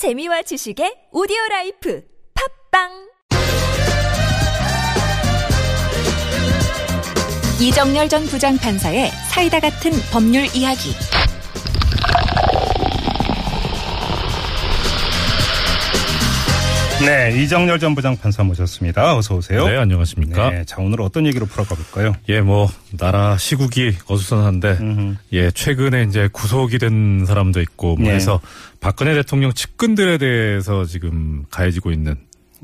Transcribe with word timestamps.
재미와 0.00 0.40
지식의 0.40 1.12
오디오 1.12 1.36
라이프 1.50 2.02
팟빵! 2.70 2.88
이정렬 7.60 8.08
전 8.08 8.24
부장판사의 8.24 9.10
사이다 9.30 9.60
같은 9.60 9.92
법률 10.10 10.46
이야기 10.56 10.94
네, 17.00 17.32
이정렬 17.42 17.78
전 17.78 17.94
부장판사 17.94 18.42
모셨습니다. 18.42 19.16
어서 19.16 19.34
오세요. 19.36 19.66
네, 19.66 19.76
안녕하십니까. 19.78 20.50
네, 20.50 20.64
자 20.66 20.76
오늘 20.80 21.00
어떤 21.00 21.26
얘기로 21.26 21.46
풀어가 21.46 21.74
볼까요? 21.74 22.14
예, 22.28 22.42
뭐 22.42 22.68
나라 22.98 23.38
시국이 23.38 23.96
어수선한데 24.06 24.78
음흠. 24.80 25.16
예, 25.32 25.50
최근에 25.50 26.02
이제 26.04 26.28
구속이 26.30 26.78
된 26.78 27.24
사람도 27.26 27.62
있고 27.62 27.96
뭐 27.96 28.08
네. 28.08 28.16
해서 28.16 28.40
박근혜 28.80 29.14
대통령 29.14 29.52
측근들에 29.52 30.18
대해서 30.18 30.84
지금 30.84 31.44
가해지고 31.50 31.90
있는 31.90 32.16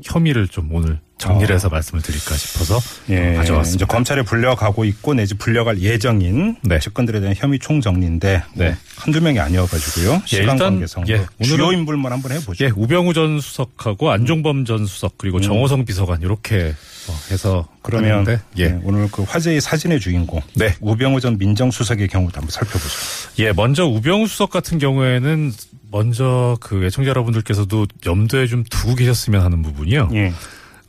혐의를 0.03 0.47
좀 0.47 0.69
오늘 0.73 0.99
정리를 1.17 1.53
해서 1.53 1.67
말씀을 1.69 2.03
드릴까 2.03 2.35
싶어서 2.35 2.79
예, 3.09 3.29
이제 3.29 3.33
가져왔습니다. 3.37 3.85
검찰에 3.87 4.21
불려가고 4.21 4.85
있고 4.85 5.15
내지 5.15 5.33
불려갈 5.33 5.79
예정인 5.81 6.57
네. 6.61 6.77
측근들에 6.79 7.19
대한 7.19 7.33
혐의 7.35 7.57
총정리인데 7.57 8.43
뭐 8.53 8.65
네. 8.65 8.75
한두 8.97 9.19
명이 9.19 9.39
아니어가지고요. 9.39 10.21
시간 10.25 10.41
일단, 10.43 10.57
관계상 10.57 11.05
예, 11.07 11.17
주요 11.41 11.57
오늘은- 11.69 11.73
인물만 11.73 12.11
한번 12.11 12.31
해보죠. 12.33 12.63
예, 12.65 12.69
우병우 12.75 13.15
전 13.15 13.39
수석하고 13.39 14.11
안종범 14.11 14.65
전 14.65 14.85
수석 14.85 15.13
음. 15.13 15.17
그리고 15.17 15.41
정호성 15.41 15.85
비서관 15.85 16.21
이렇게 16.21 16.75
어, 17.09 17.13
해서 17.31 17.67
그러면 17.81 18.25
예. 18.57 18.67
네, 18.67 18.79
오늘 18.83 19.09
그 19.11 19.23
화제의 19.23 19.59
사진의 19.59 19.99
주인공 19.99 20.41
네. 20.53 20.75
우병우 20.81 21.19
전 21.19 21.39
민정수석의 21.39 22.09
경우도 22.09 22.35
한번 22.39 22.51
살펴보죠. 22.51 22.93
예, 23.39 23.51
먼저 23.53 23.85
우병우 23.87 24.27
수석 24.27 24.51
같은 24.51 24.77
경우에는 24.77 25.51
먼저 25.91 26.57
그 26.61 26.85
애청자 26.85 27.09
여러분들께서도 27.09 27.87
염두에 28.05 28.47
좀 28.47 28.63
두고 28.63 28.95
계셨으면 28.95 29.41
하는 29.41 29.61
부분이요. 29.61 30.09
예, 30.13 30.31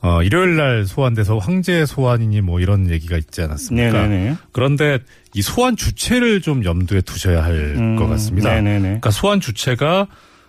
어, 0.00 0.22
일요일 0.22 0.56
날 0.56 0.86
소환돼서 0.86 1.38
황제 1.38 1.84
소환이니 1.84 2.40
뭐 2.40 2.60
이런 2.60 2.90
얘기가 2.90 3.16
있지 3.16 3.42
않았습니까? 3.42 3.92
네네네. 3.92 4.36
그런데 4.52 4.98
이 5.34 5.42
소환 5.42 5.76
주체를 5.76 6.40
좀 6.40 6.64
염두에 6.64 7.00
두셔야 7.00 7.42
할것 7.42 7.78
음, 7.78 7.96
같습니다. 8.10 8.54
네네네. 8.54 8.80
그러니까 8.80 9.10
소환 9.10 9.40
주체가 9.40 10.06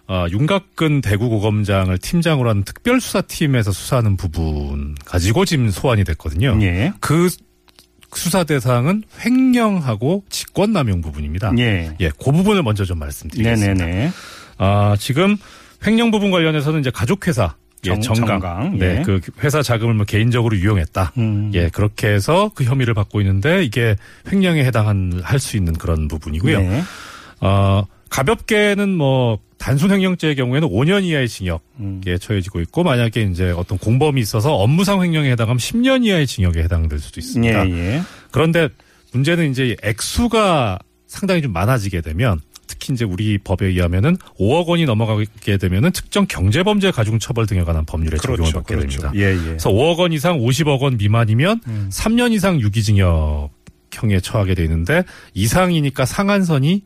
어, 0.08 0.26
윤곽근 0.32 1.02
대구고검장을 1.02 2.00
팀장으로 2.00 2.50
하는 2.50 2.64
특별수사팀에서 2.64 3.72
수사하는 3.72 4.18
부분 4.18 4.96
가지고 5.06 5.46
지금 5.46 5.70
소환이 5.70 6.04
됐거든요. 6.04 6.58
예, 6.62 6.92
그 7.00 7.30
수사 8.16 8.44
대상은 8.44 9.04
횡령하고 9.24 10.24
직권남용 10.30 11.02
부분입니다. 11.02 11.54
예, 11.60 11.96
예, 12.00 12.10
그 12.10 12.32
부분을 12.32 12.64
먼저 12.64 12.86
좀 12.86 12.98
말씀드리겠습니다. 13.00 13.86
네네네. 13.86 14.12
아, 14.60 14.96
지금 15.00 15.36
횡령 15.88 16.12
부분 16.12 16.30
관련해서는 16.30 16.82
이제 16.82 16.92
가족회사 16.92 17.56
예, 17.86 17.92
정- 17.92 18.02
정강, 18.02 18.28
정강, 18.42 18.78
네, 18.78 18.98
예. 19.00 19.02
그 19.04 19.22
회사 19.42 19.62
자금을 19.64 19.94
뭐 19.94 20.06
개인적으로 20.06 20.56
유용했다. 20.58 21.14
음. 21.18 21.50
예, 21.54 21.70
그렇게 21.70 22.08
해서 22.10 22.52
그 22.54 22.66
혐의를 22.66 22.94
받고 22.94 23.22
있는데 23.22 23.64
이게 23.64 23.96
횡령에 24.32 24.64
해당한 24.66 25.22
할 25.24 25.40
수 25.40 25.56
있는 25.56 25.72
그런 25.74 26.10
부분이고요. 26.10 26.60
네. 26.60 26.82
어, 27.40 27.84
가볍게는 28.10 28.90
뭐 28.90 29.40
단순 29.58 29.92
횡령죄의 29.92 30.36
경우에는 30.36 30.68
5년 30.68 31.04
이하의 31.06 31.30
징역에 31.30 31.62
음. 31.80 32.02
처해지고 32.20 32.60
있고 32.62 32.84
만약에 32.84 33.22
이제 33.24 33.52
어떤 33.52 33.78
공범이 33.78 34.20
있어서 34.20 34.54
업무상 34.56 35.02
횡령에 35.02 35.32
해당하면 35.32 35.58
10년 35.60 36.06
이하의 36.06 36.28
징역에 36.28 36.62
해당될 36.64 37.00
수도 37.00 37.22
있습니다. 37.22 37.70
예, 37.70 37.72
예. 37.96 38.02
그런데 38.32 38.68
문제는 39.14 39.52
이제 39.52 39.78
액수가 39.84 40.80
상당히 41.08 41.42
좀 41.42 41.54
많아지게 41.54 42.02
되면 42.02 42.42
특히 42.70 42.94
이제 42.94 43.04
우리 43.04 43.40
법에 43.40 43.66
의하면은 43.66 44.16
5억 44.40 44.68
원이 44.68 44.86
넘어가게 44.86 45.58
되면은 45.58 45.92
특정 45.92 46.28
경제범죄 46.28 46.92
가중 46.92 47.18
처벌 47.18 47.48
등에 47.48 47.64
관한 47.64 47.84
법률에 47.84 48.18
적용을 48.18 48.38
그렇죠, 48.38 48.60
받게 48.60 48.76
그렇죠. 48.76 49.02
됩니다. 49.02 49.12
예, 49.16 49.34
예. 49.34 49.44
그래서 49.44 49.72
5억 49.72 49.98
원 49.98 50.14
이상 50.14 50.40
50억 50.40 50.80
원 50.80 50.98
미만이면 50.98 51.62
음. 51.68 51.90
3년 51.92 52.32
이상 52.32 52.62
유기징역 52.62 53.50
형에 53.92 54.20
처하게 54.20 54.54
되는데 54.54 55.04
이상이니까 55.34 56.06
상한선이 56.06 56.84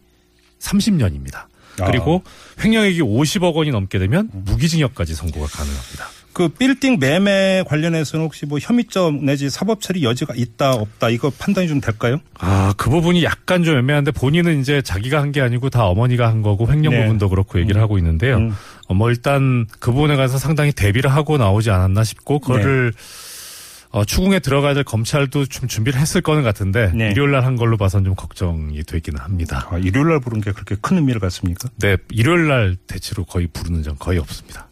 30년입니다. 0.60 1.48
아. 1.82 1.86
그리고 1.86 2.24
횡령액이 2.64 3.02
50억 3.02 3.54
원이 3.54 3.72
넘게 3.72 4.00
되면 4.00 4.30
무기징역까지 4.32 5.16
선고가 5.16 5.48
가능합니다. 5.48 6.08
그 6.34 6.48
빌딩 6.50 6.98
매매 7.00 7.64
관련해서는 7.68 8.26
혹시 8.26 8.46
뭐 8.46 8.58
혐의점 8.60 9.24
내지 9.26 9.50
사법 9.50 9.82
처리 9.82 10.04
여지가 10.04 10.34
있다 10.36 10.74
없다 10.74 11.10
이거 11.10 11.30
판단이 11.30 11.68
좀 11.68 11.80
될까요? 11.80 12.20
아, 12.40 12.74
그 12.78 12.90
부분이 12.90 13.24
약간 13.24 13.64
좀 13.64 13.78
애매한데 13.78 14.12
본인은 14.12 14.60
이제 14.60 14.82
자기가 14.82 15.22
한 15.22 15.32
게 15.34 15.42
아니고 15.42 15.70
다 15.72 15.86
어머니가 15.88 16.28
한 16.28 16.42
거고 16.44 16.72
횡령 16.72 16.94
네. 16.94 17.02
부분도 17.04 17.30
그렇고 17.30 17.60
얘기를 17.60 17.82
하고 17.82 17.98
있는데요. 17.98 18.38
음. 18.38 18.54
어, 18.88 18.94
뭐 18.94 19.10
일단 19.10 19.66
그 19.80 19.92
부분에 19.92 20.16
관해서 20.16 20.38
상당히 20.38 20.72
대비를 20.72 21.12
하고 21.12 21.38
나오지 21.38 21.72
않았나 21.72 22.04
싶고 22.04 22.40
그거를 22.40 22.94
어, 23.90 24.04
추궁에 24.06 24.40
들어가야 24.40 24.74
될 24.74 24.84
검찰도 24.84 25.46
좀 25.46 25.68
준비를 25.68 26.00
했을 26.00 26.22
거는 26.22 26.42
같은데 26.44 26.92
네. 26.96 27.12
일요일 27.12 27.32
날 27.32 27.46
한 27.46 27.56
걸로 27.56 27.78
봐선 27.78 28.04
좀 28.04 28.16
걱정이 28.16 28.84
되기는 28.84 29.20
합니다. 29.20 29.68
아, 29.72 29.78
일요일 29.78 30.08
날 30.10 30.20
부른 30.20 30.42
게 30.42 30.52
그렇게 30.52 30.76
큰 30.82 30.98
의미를 30.98 31.20
갖습니까? 31.22 31.70
네, 31.80 31.98
일요일 32.12 32.48
날 32.48 32.76
대체로 32.88 33.24
거의 33.24 33.48
부르는 33.54 33.84
점 33.84 33.96
거의 34.00 34.18
없습니다. 34.20 34.68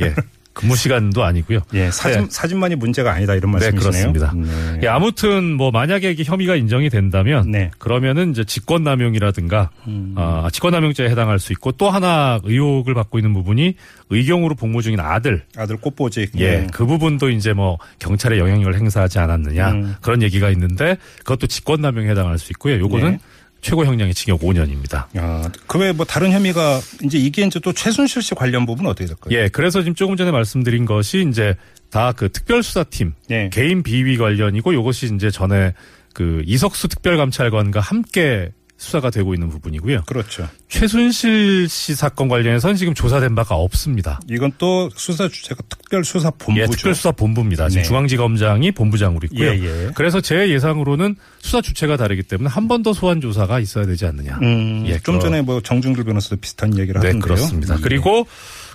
예. 0.00 0.14
근무 0.54 0.76
시간도 0.76 1.24
아니고요. 1.24 1.60
예, 1.74 1.90
사진 1.90 2.22
네. 2.22 2.26
사진만이 2.30 2.76
문제가 2.76 3.12
아니다 3.12 3.34
이런 3.34 3.50
네, 3.50 3.70
말씀이시네요. 3.70 4.12
그렇습니다. 4.12 4.32
네. 4.72 4.80
예, 4.84 4.86
아무튼 4.86 5.54
뭐 5.56 5.72
만약에 5.72 6.12
이게 6.12 6.22
혐의가 6.22 6.54
인정이 6.54 6.88
된다면 6.90 7.50
네. 7.50 7.72
그러면은 7.78 8.30
이제 8.30 8.44
직권남용이라든가 8.44 9.70
음. 9.88 10.14
아, 10.16 10.48
직권남용죄에 10.52 11.10
해당할 11.10 11.40
수 11.40 11.52
있고 11.52 11.72
또 11.72 11.90
하나 11.90 12.38
의혹을 12.44 12.94
받고 12.94 13.18
있는 13.18 13.34
부분이 13.34 13.74
의경으로 14.10 14.54
복무 14.54 14.80
중인 14.80 15.00
아들 15.00 15.42
아들 15.56 15.76
꽃보직. 15.76 16.30
예, 16.36 16.60
네. 16.60 16.66
그 16.72 16.86
부분도 16.86 17.30
이제 17.30 17.52
뭐 17.52 17.78
경찰의 17.98 18.38
영향력을 18.38 18.76
행사하지 18.76 19.18
않았느냐 19.18 19.72
음. 19.72 19.94
그런 20.02 20.22
얘기가 20.22 20.50
있는데 20.50 20.98
그것도 21.18 21.48
직권남용에 21.48 22.08
해당할 22.08 22.38
수 22.38 22.52
있고요. 22.52 22.78
요거는 22.78 23.10
네. 23.10 23.18
최고 23.64 23.84
형량이 23.86 24.12
징역 24.12 24.40
5년입니다. 24.40 25.06
아, 25.16 25.50
그 25.66 25.78
외에 25.78 25.92
뭐 25.92 26.04
다른 26.04 26.30
혐의가 26.32 26.80
이제 27.02 27.16
이게 27.18 27.42
이제 27.42 27.58
또 27.60 27.72
최순실 27.72 28.22
씨 28.22 28.34
관련 28.34 28.66
부분은 28.66 28.90
어떻게 28.90 29.06
될까요? 29.06 29.36
예, 29.36 29.48
그래서 29.48 29.80
지금 29.80 29.94
조금 29.94 30.16
전에 30.16 30.30
말씀드린 30.30 30.84
것이 30.84 31.26
이제 31.28 31.56
다 31.90 32.12
그 32.14 32.30
특별수사팀 32.30 33.14
예. 33.30 33.48
개인 33.52 33.82
비위 33.82 34.18
관련이고 34.18 34.74
요것이 34.74 35.14
이제 35.14 35.30
전에 35.30 35.72
그 36.12 36.42
이석수 36.44 36.88
특별감찰관과 36.88 37.80
함께 37.80 38.52
수사가 38.76 39.10
되고 39.10 39.32
있는 39.34 39.48
부분이고요. 39.50 40.02
그렇죠. 40.06 40.48
최순실 40.68 41.68
씨 41.68 41.94
사건 41.94 42.28
관련해서는 42.28 42.76
지금 42.76 42.92
조사된 42.92 43.34
바가 43.34 43.54
없습니다. 43.54 44.20
이건 44.28 44.50
또 44.58 44.90
수사 44.96 45.28
주체가 45.28 45.62
특별수사본부죠. 45.68 46.60
예, 46.60 46.66
특별수사본부입니다. 46.66 47.68
지금 47.68 47.82
네. 47.82 47.88
중앙지검장이 47.88 48.72
본부장으로 48.72 49.20
있고요. 49.30 49.48
예, 49.48 49.62
예. 49.86 49.90
그래서 49.94 50.20
제 50.20 50.50
예상으로는 50.50 51.14
수사 51.40 51.60
주체가 51.60 51.96
다르기 51.96 52.24
때문에 52.24 52.50
한 52.50 52.68
번 52.68 52.82
더 52.82 52.92
소환 52.92 53.20
조사가 53.20 53.60
있어야 53.60 53.86
되지 53.86 54.04
않느냐. 54.06 54.38
음, 54.42 54.84
예, 54.86 54.98
좀 54.98 55.18
그- 55.18 55.24
전에 55.24 55.40
뭐 55.42 55.60
정준길 55.62 56.04
변호사도 56.04 56.36
비슷한 56.36 56.76
얘기를 56.76 57.00
네, 57.00 57.06
하던데요. 57.08 57.20
그렇습니다. 57.22 57.76
예. 57.76 57.80
그리고 57.80 58.26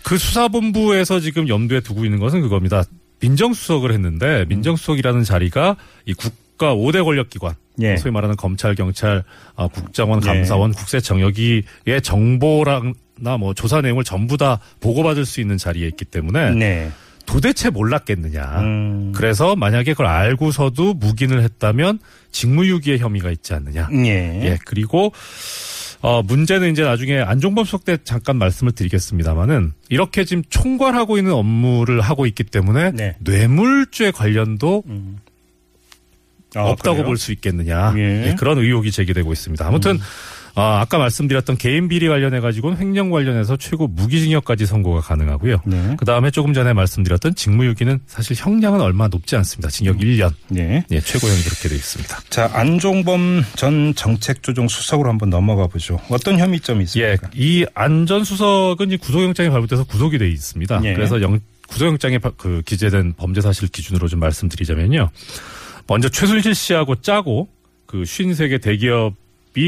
그 0.04 0.18
수사본부에서 0.18 1.20
지금 1.20 1.48
염두에 1.50 1.82
두고 1.82 2.06
있는 2.06 2.20
것은 2.20 2.42
그겁니다. 2.42 2.84
민정수석을 3.22 3.92
했는데 3.92 4.46
민정수석이라는 4.48 5.24
자리가 5.26 5.76
이 6.06 6.14
국가 6.14 6.74
5대 6.74 7.04
권력기관 7.04 7.54
예. 7.82 7.98
소위 7.98 8.12
말하는 8.12 8.36
검찰, 8.36 8.76
경찰, 8.76 9.24
어, 9.56 9.68
국정원, 9.68 10.22
예. 10.24 10.28
감사원, 10.28 10.74
국세청여기의 10.74 11.64
정보랑나 12.04 13.38
뭐 13.40 13.54
조사 13.54 13.82
내용을 13.82 14.04
전부 14.04 14.38
다 14.38 14.60
보고받을 14.80 15.26
수 15.26 15.42
있는 15.42 15.58
자리에 15.58 15.88
있기 15.88 16.06
때문에 16.06 16.52
네. 16.52 16.92
도대체 17.26 17.70
몰랐겠느냐. 17.70 18.44
음. 18.62 19.12
그래서 19.16 19.56
만약에 19.56 19.92
그걸 19.92 20.08
알고서도 20.08 20.96
묵인을 20.96 21.44
했다면 21.44 22.00
직무유기의 22.32 22.98
혐의가 22.98 23.30
있지 23.30 23.54
않느냐. 23.54 23.90
예. 23.94 24.42
예, 24.44 24.58
그리고 24.66 25.12
어 26.02 26.24
문제는 26.24 26.72
이제 26.72 26.82
나중에 26.82 27.20
안종범 27.20 27.66
수석 27.66 27.86
때 27.86 27.98
잠깐 28.04 28.38
말씀을 28.38 28.72
드리겠습니다만은 28.72 29.74
이렇게 29.90 30.24
지금 30.24 30.44
총괄하고 30.50 31.18
있는 31.18 31.34
업무를 31.34 32.02
하고 32.02 32.26
있기 32.26 32.46
때문에 32.46 32.92
네. 32.94 33.16
뇌물죄 33.20 34.12
관련도 34.12 34.84
아, 36.56 36.62
없다고? 36.64 37.04
볼 37.04 37.18
수 37.18 37.32
있겠느냐 37.32 37.94
예. 37.98 38.28
예, 38.30 38.36
그런 38.38 38.58
의혹이 38.58 38.92
제기되고 38.92 39.32
있습니다. 39.32 39.66
아무튼 39.68 40.00
아, 40.56 40.80
아까 40.82 40.98
말씀드렸던 40.98 41.58
개인 41.58 41.88
비리 41.88 42.08
관련해 42.08 42.40
가지고는 42.40 42.78
횡령 42.80 43.12
관련해서 43.12 43.56
최고 43.58 43.88
무기징역까지 43.88 44.66
선고가 44.66 45.00
가능하고요. 45.00 45.62
네. 45.66 45.96
그 45.98 46.06
다음에 46.06 46.32
조금 46.32 46.54
전에 46.54 46.74
말씀드렸던 46.74 47.36
직무유기는 47.36 48.00
사실 48.08 48.36
형량은 48.36 48.82
얼마 48.82 49.08
높지 49.08 49.36
않습니다. 49.38 49.70
징역 49.70 49.98
1년. 50.00 50.34
네. 50.50 50.84
예, 50.92 51.00
최고형이 51.00 51.42
그렇게 51.44 51.70
되어 51.70 51.78
있습니다. 51.78 52.20
자, 52.30 52.50
안종범 52.54 53.44
전 53.56 53.94
정책조정 53.96 54.68
수석으로 54.68 55.08
한번 55.10 55.30
넘어가 55.30 55.68
보죠. 55.68 56.00
어떤 56.10 56.40
혐의점이 56.40 56.80
예, 56.80 56.84
있습니까? 57.14 57.30
이 57.36 57.66
안 57.76 58.06
전 58.08 58.24
수석은 58.24 58.92
이 58.92 58.98
구속영장이 58.98 59.50
발부돼서 59.52 59.84
구속이 59.84 60.18
돼 60.18 60.28
있습니다. 60.28 60.82
예. 60.84 60.94
그래서 60.94 61.22
영, 61.22 61.40
구속영장에 61.68 62.18
바- 62.18 62.32
그 62.36 62.64
기재된 62.66 63.14
범죄 63.18 63.40
사실 63.40 63.68
기준으로 63.70 64.08
좀 64.08 64.20
말씀드리자면요. 64.20 65.10
먼저 65.90 66.08
최순실 66.08 66.56
씨하고 66.56 66.96
짜고 67.02 67.50
그 67.86 68.04
53개 68.04 68.62
대기업 68.62 69.16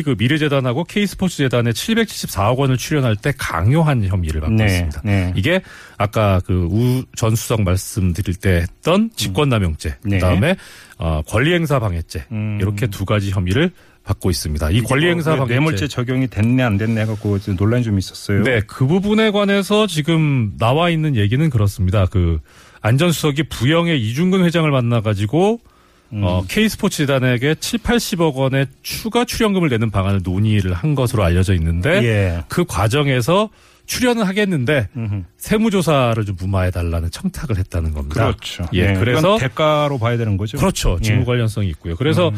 그 0.05 0.15
미래재단하고 0.17 0.85
K스포츠재단에 0.85 1.71
774억 1.71 2.55
원을 2.59 2.77
출연할 2.77 3.17
때 3.17 3.33
강요한 3.37 4.05
혐의를 4.05 4.39
받고 4.39 4.55
네, 4.55 4.65
있습니다. 4.67 5.01
네. 5.03 5.33
이게 5.35 5.61
아까 5.97 6.39
그 6.45 6.65
우 6.71 7.03
전 7.17 7.35
수석 7.35 7.63
말씀드릴 7.63 8.35
때 8.35 8.61
했던 8.61 9.09
직권남용죄, 9.17 9.97
네. 10.05 10.19
그다음에 10.19 10.55
어, 10.97 11.21
권리행사 11.27 11.79
방해죄 11.79 12.25
음. 12.31 12.57
이렇게 12.61 12.87
두 12.87 13.03
가지 13.03 13.31
혐의를 13.31 13.71
받고 14.05 14.29
있습니다. 14.29 14.69
이 14.71 14.81
권리행사 14.81 15.31
왜 15.31 15.37
방해죄 15.39 15.53
뇌물죄 15.55 15.87
적용이 15.89 16.27
됐네 16.27 16.63
안 16.63 16.77
됐네 16.77 17.05
갖고 17.05 17.37
좀 17.39 17.57
논란이 17.57 17.83
좀 17.83 17.99
있었어요. 17.99 18.43
네, 18.43 18.61
그 18.65 18.87
부분에 18.87 19.31
관해서 19.31 19.87
지금 19.87 20.53
나와 20.57 20.89
있는 20.89 21.17
얘기는 21.17 21.49
그렇습니다. 21.49 22.05
그 22.05 22.39
안전수석이 22.79 23.43
부영의 23.49 24.01
이중근 24.01 24.45
회장을 24.45 24.71
만나가지고 24.71 25.59
음. 26.13 26.21
어, 26.23 26.43
K스포츠재단에게 26.47 27.55
7, 27.59 27.79
80억 27.79 28.35
원의 28.35 28.67
추가 28.83 29.23
출연금을 29.25 29.69
내는 29.69 29.89
방안을 29.91 30.21
논의를 30.23 30.73
한 30.73 30.93
것으로 30.95 31.23
알려져 31.23 31.53
있는데 31.55 31.89
예. 32.03 32.43
그 32.47 32.65
과정에서 32.65 33.49
출연은 33.85 34.23
하겠는데 34.23 34.87
음흠. 34.95 35.23
세무조사를 35.37 36.23
좀 36.25 36.35
무마해 36.39 36.71
달라는 36.71 37.11
청탁을 37.11 37.57
했다는 37.57 37.93
겁니다. 37.93 38.23
그렇죠. 38.25 38.65
예, 38.73 38.87
네, 38.87 38.99
그래서 38.99 39.37
대가로 39.37 39.97
봐야 39.99 40.17
되는 40.17 40.37
거죠. 40.37 40.57
그렇죠. 40.57 40.97
직무 41.01 41.17
예. 41.19 41.21
음. 41.21 41.25
관련성이 41.25 41.67
있고요. 41.69 41.95
그래서 41.97 42.31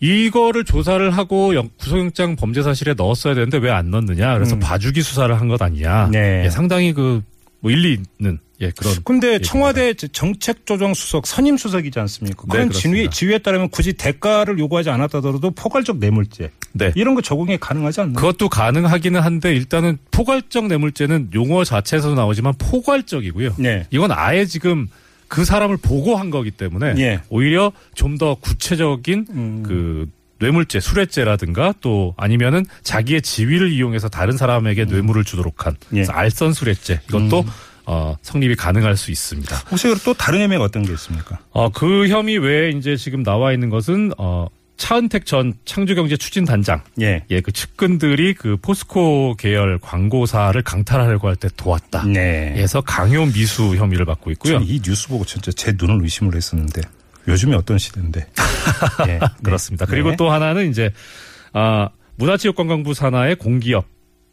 이거를 0.00 0.64
조사를 0.64 1.10
하고 1.10 1.54
영- 1.54 1.68
구속영장 1.78 2.36
범죄 2.36 2.62
사실에 2.62 2.94
넣었어야 2.94 3.34
되는데 3.34 3.58
왜 3.58 3.70
안 3.70 3.90
넣느냐. 3.90 4.34
그래서 4.34 4.54
음. 4.56 4.60
봐주기 4.60 5.02
수사를 5.02 5.38
한 5.38 5.48
것 5.48 5.60
아니냐. 5.60 6.08
네. 6.12 6.44
예, 6.46 6.50
상당히 6.50 6.92
그 6.92 7.22
뭐 7.60 7.70
일리 7.70 7.98
있는 8.18 8.38
예 8.60 8.70
그런. 8.76 8.94
근데. 9.04 9.38
청와대 9.38 9.94
정책조정수석 9.94 11.26
선임 11.26 11.56
수석이지 11.56 11.98
않습니까? 12.00 12.44
그런 12.48 12.68
네, 12.70 12.78
지위. 12.78 13.08
지위에 13.10 13.38
따르면 13.38 13.70
굳이 13.70 13.92
대가를 13.94 14.58
요구하지 14.58 14.90
않았다더라도 14.90 15.50
포괄적 15.52 15.98
뇌물죄 15.98 16.50
네. 16.72 16.92
이런 16.94 17.14
거 17.14 17.22
적용이 17.22 17.58
가능하지 17.58 18.00
않나요? 18.02 18.14
그것도 18.14 18.48
가능하기는 18.48 19.20
한데 19.20 19.54
일단은 19.54 19.98
포괄적 20.10 20.66
뇌물죄는 20.66 21.30
용어 21.34 21.64
자체에서 21.64 22.14
나오지만 22.14 22.54
포괄적이고요. 22.58 23.54
네. 23.58 23.86
이건 23.90 24.12
아예 24.12 24.44
지금 24.46 24.88
그 25.28 25.44
사람을 25.44 25.76
보고 25.78 26.16
한 26.16 26.30
거기 26.30 26.50
때문에 26.50 26.94
예. 26.98 27.20
오히려 27.28 27.72
좀 27.94 28.18
더 28.18 28.34
구체적인 28.34 29.26
음. 29.30 29.62
그 29.66 30.08
뇌물죄, 30.40 30.80
수뢰죄라든가 30.80 31.74
또 31.80 32.14
아니면은 32.16 32.64
자기의 32.82 33.22
지위를 33.22 33.70
이용해서 33.72 34.08
다른 34.08 34.36
사람에게 34.36 34.86
뇌물을 34.86 35.24
주도록 35.24 35.66
한 35.66 35.76
예. 35.92 35.96
그래서 35.96 36.12
알선 36.12 36.52
수뢰죄 36.52 37.00
이것도 37.08 37.44
어, 37.86 38.16
성립이 38.22 38.54
가능할 38.56 38.96
수 38.96 39.10
있습니다. 39.10 39.54
혹시 39.70 39.88
또 40.04 40.14
다른 40.14 40.40
혐의가 40.42 40.64
어떤 40.64 40.82
게 40.84 40.92
있습니까? 40.92 41.38
어, 41.50 41.70
그 41.70 42.08
혐의 42.08 42.38
외에 42.38 42.70
이제 42.70 42.96
지금 42.96 43.22
나와 43.22 43.52
있는 43.52 43.68
것은 43.70 44.12
어, 44.18 44.46
차은택 44.76 45.26
전 45.26 45.52
창조경제추진단장 45.66 46.82
예. 47.02 47.24
예, 47.30 47.40
그 47.42 47.52
측근들이 47.52 48.32
그 48.34 48.56
포스코 48.56 49.34
계열 49.36 49.78
광고사를 49.78 50.60
강탈하려고 50.62 51.28
할 51.28 51.36
때 51.36 51.48
도왔다. 51.54 52.04
네. 52.06 52.54
해서 52.56 52.80
강요 52.80 53.26
미수 53.26 53.76
혐의를 53.76 54.06
받고 54.06 54.30
있고요. 54.32 54.58
이 54.64 54.80
뉴스 54.82 55.08
보고 55.08 55.24
진짜 55.26 55.52
제 55.52 55.74
눈을 55.78 56.02
의심을 56.02 56.34
했었는데 56.34 56.80
요즘에 57.28 57.54
어떤 57.56 57.78
시대인데. 57.78 58.26
예. 59.08 59.20
그렇습니다. 59.42 59.86
네. 59.86 59.90
그리고 59.90 60.10
네. 60.10 60.16
또 60.16 60.30
하나는 60.30 60.70
이제 60.70 60.92
아 61.52 61.88
문화체육관광부 62.16 62.94
산하의 62.94 63.36
공기업 63.36 63.86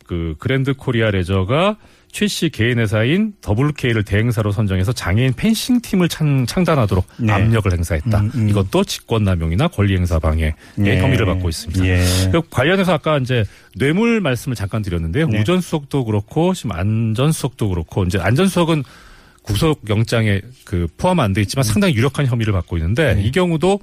그 0.06 0.36
그랜드 0.40 0.74
코리아 0.74 1.12
레저가 1.12 1.78
최씨 2.12 2.50
개인 2.50 2.80
회사인 2.80 3.34
WK를 3.48 4.04
대행사로 4.04 4.52
선정해서 4.52 4.92
장애인 4.92 5.34
펜싱 5.34 5.82
팀을 5.82 6.08
창, 6.10 6.46
창단하도록 6.46 7.06
네. 7.18 7.34
압력을 7.34 7.72
행사했다. 7.72 8.20
음, 8.20 8.32
음. 8.34 8.50
이것도 8.50 8.86
직권남용이나 8.86 9.68
권리행사 9.68 10.18
방해의 10.18 10.54
예. 10.86 11.00
혐의를 11.00 11.26
받고 11.26 11.50
있습니다. 11.50 11.86
예. 11.86 12.04
그 12.32 12.42
관련해서 12.50 12.94
아까 12.94 13.18
이제 13.18 13.44
뇌물 13.76 14.22
말씀을 14.22 14.56
잠깐 14.56 14.82
드렸는데요. 14.82 15.28
네. 15.28 15.42
우전수석도 15.42 16.06
그렇고 16.06 16.54
지금 16.54 16.72
안전수석도 16.72 17.70
그렇고 17.70 18.04
이제 18.06 18.18
안전수석은 18.20 18.84
구속영장에 19.48 20.42
그 20.66 20.88
포함 20.98 21.20
안 21.20 21.34
돼 21.34 21.42
있지만 21.42 21.64
상당히 21.64 21.96
유력한 21.96 22.26
혐의를 22.26 22.54
받고 22.54 22.78
있는데 22.78 23.16
네. 23.16 23.24
이 23.24 23.32
경우도 23.32 23.80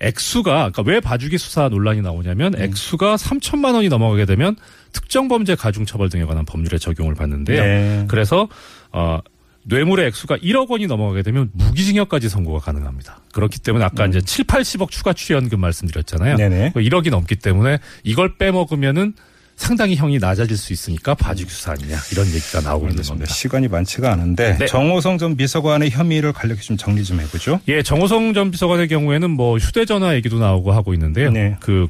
액수가 0.00 0.52
그러니까 0.70 0.82
왜 0.84 1.00
봐주기 1.00 1.38
수사 1.38 1.68
논란이 1.68 2.02
나오냐면 2.02 2.54
음. 2.54 2.62
액수가 2.62 3.16
3천만 3.16 3.74
원이 3.74 3.88
넘어가게 3.88 4.24
되면 4.24 4.56
특정 4.92 5.28
범죄 5.28 5.54
가중 5.54 5.84
처벌 5.86 6.08
등에 6.08 6.24
관한 6.24 6.44
법률에 6.44 6.78
적용을 6.78 7.14
받는데요. 7.14 7.62
네. 7.62 8.04
그래서 8.08 8.48
어 8.90 9.20
뇌물의 9.64 10.06
액수가 10.08 10.38
1억 10.38 10.70
원이 10.70 10.88
넘어가게 10.88 11.22
되면 11.22 11.50
무기징역까지 11.52 12.28
선고가 12.28 12.58
가능합니다. 12.58 13.20
그렇기 13.32 13.60
때문에 13.60 13.84
아까 13.84 14.06
이제 14.06 14.20
7, 14.20 14.44
80억 14.46 14.90
추가 14.90 15.12
출연금 15.12 15.60
말씀드렸잖아요. 15.60 16.34
음. 16.34 16.36
네네. 16.36 16.72
1억이 16.74 17.10
넘기 17.10 17.36
때문에 17.36 17.78
이걸 18.02 18.36
빼먹으면은 18.38 19.14
상당히 19.62 19.94
형이 19.94 20.18
낮아질 20.18 20.56
수 20.56 20.72
있으니까 20.72 21.14
봐주기 21.14 21.48
수사 21.50 21.72
아니냐 21.72 21.96
이런 22.10 22.26
얘기가 22.26 22.60
나오고 22.60 22.88
있는. 22.88 23.02
겁니다. 23.02 23.32
시간이 23.32 23.68
많지가 23.68 24.12
않은데 24.12 24.58
네. 24.58 24.66
정호성 24.66 25.18
전 25.18 25.36
비서관의 25.36 25.90
혐의를 25.90 26.32
간략히 26.32 26.60
좀 26.62 26.76
정리 26.76 27.04
좀 27.04 27.20
해보죠. 27.20 27.60
예, 27.68 27.82
정호성 27.82 28.34
전 28.34 28.50
비서관의 28.50 28.88
경우에는 28.88 29.30
뭐 29.30 29.58
휴대전화 29.58 30.14
얘기도 30.16 30.38
나오고 30.38 30.72
하고 30.72 30.94
있는데요. 30.94 31.30
네. 31.30 31.56
그 31.60 31.86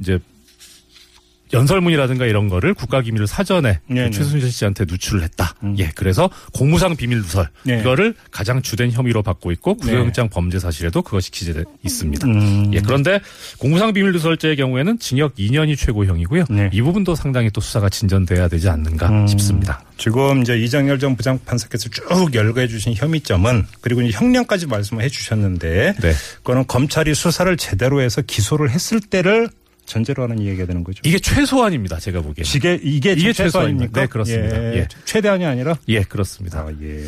이제 0.00 0.18
연설문이라든가 1.54 2.26
이런 2.26 2.48
거를 2.48 2.74
국가기밀을 2.74 3.26
사전에 3.26 3.80
네, 3.86 4.04
네. 4.04 4.10
최순실 4.10 4.50
씨한테 4.50 4.84
누출을 4.86 5.22
했다. 5.22 5.54
음. 5.62 5.74
예, 5.78 5.90
그래서 5.94 6.28
공무상 6.52 6.96
비밀 6.96 7.18
누설 7.18 7.48
네. 7.64 7.80
이거를 7.80 8.14
가장 8.30 8.62
주된 8.62 8.90
혐의로 8.90 9.22
받고 9.22 9.52
있고 9.52 9.74
구속영장 9.76 10.28
범죄 10.28 10.58
사실에도 10.58 11.02
그것이 11.02 11.30
기재돼 11.30 11.64
있습니다. 11.84 12.26
음. 12.26 12.70
예, 12.74 12.80
그런데 12.80 13.20
공무상 13.58 13.92
비밀 13.92 14.12
누설죄의 14.12 14.56
경우에는 14.56 14.98
징역 14.98 15.36
2년이 15.36 15.76
최고형이고요. 15.78 16.44
네. 16.50 16.70
이 16.72 16.82
부분도 16.82 17.14
상당히 17.14 17.50
또 17.50 17.60
수사가 17.60 17.88
진전돼야 17.88 18.48
되지 18.48 18.68
않는가 18.68 19.08
음. 19.08 19.26
싶습니다. 19.26 19.82
지금 19.96 20.42
이제 20.42 20.58
이정열 20.58 20.98
전 20.98 21.16
부장판사께서 21.16 21.88
쭉 21.90 22.34
열거해 22.34 22.66
주신 22.66 22.94
혐의점은 22.94 23.64
그리고 23.80 24.02
이제 24.02 24.16
형량까지 24.16 24.66
말씀을 24.66 25.04
해 25.04 25.08
주셨는데 25.08 25.94
네. 26.00 26.12
그거는 26.38 26.66
검찰이 26.66 27.14
수사를 27.14 27.56
제대로 27.56 28.00
해서 28.00 28.22
기소를 28.22 28.70
했을 28.70 29.00
때를 29.00 29.48
전제로 29.86 30.22
하는 30.22 30.38
이야기가 30.38 30.66
되는 30.66 30.84
거죠. 30.84 31.00
이게 31.04 31.18
최소한입니다. 31.18 31.98
제가 31.98 32.20
보기에. 32.20 32.44
이게 32.54 32.78
이게, 32.82 33.12
이게 33.12 33.32
최소한입니까? 33.32 34.00
네, 34.00 34.06
그렇습니다. 34.06 34.56
예. 34.56 34.76
예. 34.78 34.88
최대한이 35.04 35.44
아니라 35.44 35.76
예, 35.88 36.02
그렇습니다. 36.02 36.60
아, 36.60 36.72
예. 36.82 37.04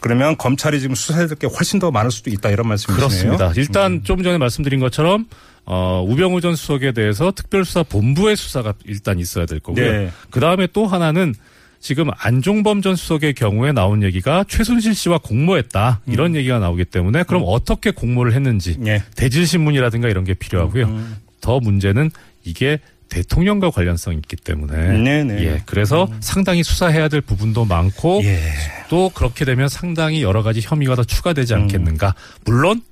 그러면 0.00 0.36
검찰이 0.36 0.80
지금 0.80 0.94
수사해야 0.94 1.26
될게 1.26 1.46
훨씬 1.46 1.78
더 1.78 1.90
많을 1.90 2.10
수도 2.10 2.30
있다 2.30 2.50
이런 2.50 2.68
말씀이시네요. 2.68 3.08
그렇습니다. 3.08 3.52
일단 3.56 4.02
좀 4.04 4.22
전에 4.22 4.38
말씀드린 4.38 4.78
것처럼 4.80 5.26
어, 5.64 6.04
우병우 6.06 6.40
전 6.40 6.54
수석에 6.54 6.92
대해서 6.92 7.32
특별수사본부의 7.32 8.36
수사가 8.36 8.74
일단 8.84 9.18
있어야 9.18 9.46
될 9.46 9.58
거고요. 9.58 9.92
네. 9.92 10.10
그 10.30 10.38
다음에 10.38 10.68
또 10.72 10.86
하나는 10.86 11.34
지금 11.80 12.08
안종범 12.16 12.82
전 12.82 12.94
수석의 12.96 13.34
경우에 13.34 13.72
나온 13.72 14.02
얘기가 14.02 14.44
최순실 14.48 14.94
씨와 14.94 15.18
공모했다 15.18 16.00
이런 16.06 16.34
얘기가 16.34 16.58
나오기 16.58 16.84
때문에 16.86 17.24
그럼 17.24 17.42
어떻게 17.46 17.90
공모를 17.90 18.32
했는지 18.32 18.76
예. 18.86 19.02
대질신문이라든가 19.16 20.08
이런 20.08 20.24
게 20.24 20.34
필요하고요. 20.34 20.86
음. 20.86 21.16
더 21.46 21.60
문제는 21.60 22.10
이게 22.42 22.80
대통령과 23.08 23.70
관련성이 23.70 24.16
있기 24.16 24.34
때문에 24.34 24.98
네네. 24.98 25.44
예 25.44 25.62
그래서 25.64 26.08
상당히 26.18 26.64
수사해야 26.64 27.08
될 27.08 27.20
부분도 27.20 27.64
많고 27.64 28.20
예. 28.24 28.40
또 28.88 29.10
그렇게 29.10 29.44
되면 29.44 29.68
상당히 29.68 30.22
여러 30.22 30.42
가지 30.42 30.60
혐의가 30.60 30.96
더 30.96 31.04
추가되지 31.04 31.54
음. 31.54 31.62
않겠는가. 31.62 32.16
물론 32.44 32.82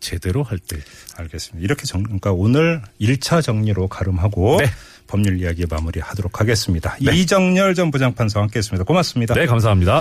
제대로 0.00 0.42
할 0.42 0.58
때. 0.58 0.76
알겠습니다. 1.16 1.64
이렇게 1.64 1.84
정, 1.84 2.02
그러니까 2.02 2.32
오늘 2.32 2.82
1차 3.00 3.42
정리로 3.42 3.88
가름하고 3.88 4.58
네. 4.60 4.66
법률 5.06 5.40
이야기 5.40 5.64
마무리하도록 5.68 6.40
하겠습니다. 6.40 6.96
이정열 7.00 7.74
전 7.74 7.90
부장판사와 7.90 8.44
함께했습니다. 8.44 8.84
고맙습니다. 8.84 9.34
네, 9.34 9.46
감사합니다. 9.46 10.00